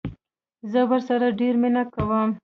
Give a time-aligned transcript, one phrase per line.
[0.71, 2.29] زه ورسره ډيره مينه کوم